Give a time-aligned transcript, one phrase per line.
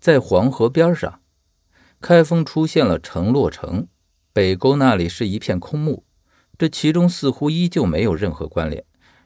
[0.00, 1.20] 在黄河边上，
[2.00, 3.86] 开封出现了城洛城，
[4.32, 6.04] 北沟那里是一片空墓，
[6.56, 8.82] 这其中似乎依旧没有任何关联。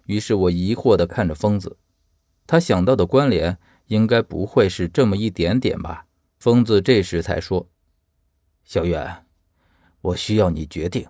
[0.07, 1.79] 于是我疑惑地看着疯子，
[2.45, 3.57] 他想到的关联
[3.87, 6.07] 应该不会是这么一点点吧？
[6.39, 7.71] 疯子这时才说
[8.67, 9.25] ：“小远，
[10.01, 11.07] 我需要你决定。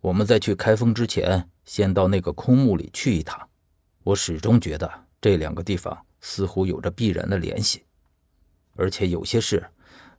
[0.00, 3.48] 我们在去开封之前，先到那个空墓里去一趟。
[4.02, 7.84] 我始终觉得这两个地方似乎有着必然的联系，
[8.76, 9.66] 而且有些事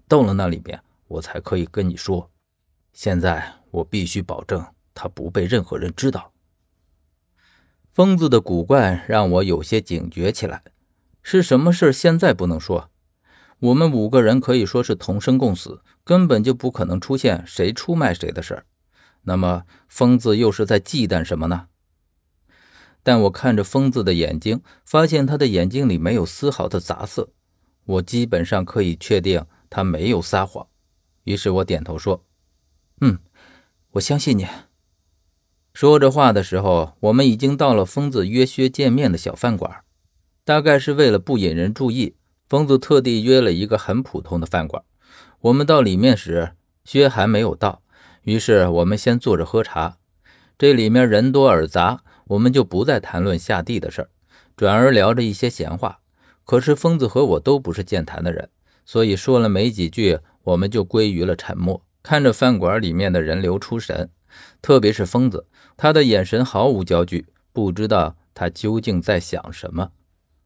[0.08, 2.32] 到了那里面，我才可以跟你说。
[2.94, 6.32] 现在我必须保证他不被任何人知道。”
[7.94, 10.64] 疯子的古怪让我有些警觉起来。
[11.24, 11.92] 是什么事？
[11.92, 12.90] 现在不能说。
[13.60, 18.66] 我们五个人可以说是同生共死，根本就不可能出现谁出卖谁的事儿。
[19.24, 21.68] 那么，疯子又是在忌惮什么呢？
[23.04, 27.30] 但我看着疯子的眼睛，发现他的眼睛里没有丝毫的杂色，
[27.88, 30.68] 我基本上可以确定他没有撒谎。
[31.24, 32.24] 于是我点头说
[33.02, 33.18] ：“嗯，
[33.92, 34.46] 我相信你。”
[35.74, 39.84] 说着话的时候，我们已经到了疯子约薛见面的小饭馆。
[40.44, 42.16] 大概是为了不引人注意，
[42.48, 44.82] 疯子特地约了一个很普通的饭馆。
[45.42, 46.54] 我们到里面时，
[46.86, 47.82] 薛还没有到，
[48.24, 49.98] 于是我们先坐着喝茶。
[50.58, 54.10] 这里面人多耳杂，我们就不再谈论下地的事儿，
[54.56, 56.00] 转而聊着一些闲话。
[56.48, 58.50] 可是疯子和我都不是健谈的人，
[58.86, 64.10] 所以说了没几句，我们就归于了沉默，看着饭馆里面的人流出神。
[64.62, 69.92] 特别是疯子，他的眼神毫无焦距，不知道他究竟在想什么。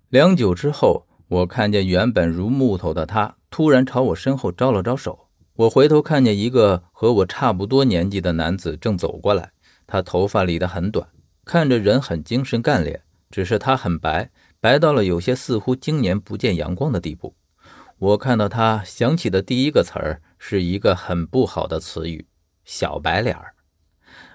[0.09, 5.27] 良久之后，我看见原本如木头的他，突然朝我身后招了招手。
[5.53, 9.52] 我回头看见一个和我差不多年纪的男子正走过来，
[9.85, 11.07] 他头发理得很短，
[11.45, 17.35] 看着人很精神干练，只是他很白，白到了有些似乎经年不见阳光的地步。
[17.97, 22.27] 我看到他想起的第一个词儿是一个很不好的词语——
[22.63, 23.55] 小白脸儿。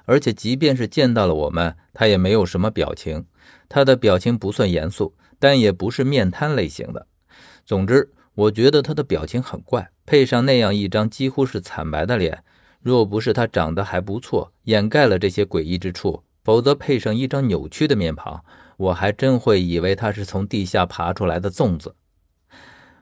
[0.04, 3.24] 而且，即便是见到了我们，他也没有什么表情。
[3.68, 7.06] 他的表情不算严肃，但也不是面瘫类型的。
[7.64, 12.42] 总之，我觉得他的表情很怪，配上那样一张几乎是惨白的脸，
[12.80, 18.44] 若不是他长得还不错，掩盖了这些诡异之处，否则配上一张扭曲的面庞，
[18.76, 21.96] 我还真会以为他是从地下爬出来的粽子。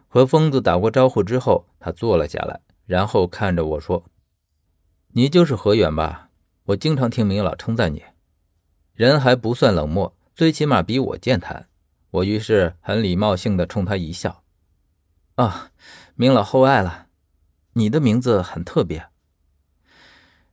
[0.09, 4.06] 和疯子打过招呼之后，他坐了下来，然后看着我说
[5.12, 6.31] ：“你就是何远吧？”
[6.69, 8.03] 我经常听明老称赞你，
[8.94, 11.69] 人还不算冷漠，最起码比我健谈。
[12.12, 14.43] 我于是很礼貌性的冲他一笑。
[15.34, 15.71] 啊，
[16.15, 17.09] 明老厚爱了，
[17.75, 19.09] 你的名字很特别。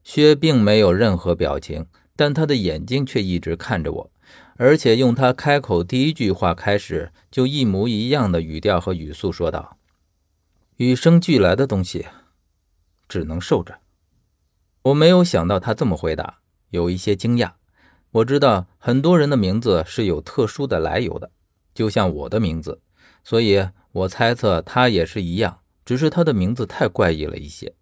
[0.04, 1.86] 薛并没有任何表情，
[2.16, 4.12] 但他的眼睛却一直看着我，
[4.58, 9.78] 而且用他开口第一句话开始就一模一样的语调和语速说道
[10.78, 12.06] ：“与生俱来的东西，
[13.08, 13.80] 只能受着。”
[14.84, 16.40] 我没有想到他这么回答，
[16.70, 17.54] 有一些惊讶。
[18.12, 21.32] 我知道很多人的名字是有特殊的来由的，
[21.74, 22.82] 就像我的名字，
[23.24, 27.74] 所以我猜测他也是一样，只是他的名字太怪异了一些。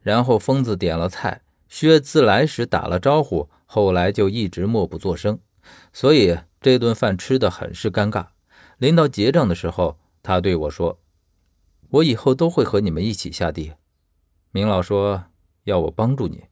[0.00, 1.41] 然后疯子点了菜，
[1.72, 5.38] 薛自来时打了招呼，后来就一直默不作声，
[5.90, 8.26] 所以这顿饭吃的很是尴尬。
[8.76, 11.00] 临到结账的时候，他对我说
[11.88, 13.72] ：“我以后都会和你们一起下地。”
[14.52, 15.24] 明老说。
[15.64, 16.46] 要我帮助你，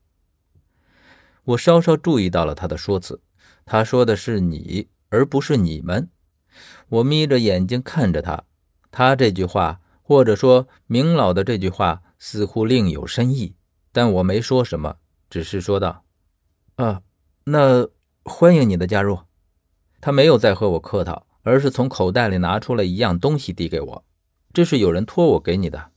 [1.43, 3.21] 我稍稍注意到了他的说辞，
[3.67, 6.09] 他说的是你，而不是你们。
[6.91, 8.45] 我眯着眼睛看着他，
[8.93, 13.57] 他这句话，或者说明老的这句话，似乎另有深意，
[13.91, 14.99] 但我没说什么，
[15.31, 16.05] 只是说道
[16.77, 17.01] ：“啊，
[17.45, 17.89] 那
[18.25, 19.21] 欢迎你的加入。”
[20.03, 24.05] 他没有再和我客套，而是从口袋里拿出了一样东西递给我，
[24.53, 25.93] 这是有人托我给你的。